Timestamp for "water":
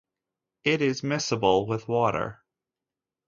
1.87-2.43